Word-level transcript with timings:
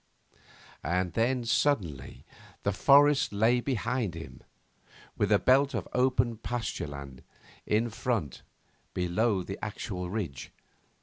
And 0.83 1.13
then 1.13 1.45
suddenly 1.45 2.25
the 2.63 2.71
forest 2.71 3.31
lay 3.31 3.59
behind 3.59 4.15
him, 4.15 4.41
with 5.15 5.31
a 5.31 5.37
belt 5.37 5.75
of 5.75 5.87
open 5.93 6.37
pasture 6.37 6.87
land 6.87 7.21
in 7.67 7.91
front 7.91 8.41
below 8.95 9.43
the 9.43 9.63
actual 9.63 10.09
ridge. 10.09 10.51